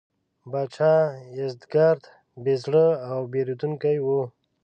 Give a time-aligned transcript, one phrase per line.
[0.51, 0.93] پاچا
[1.37, 2.03] یزدګُرد
[2.43, 4.07] بې زړه او بېرندوکی و.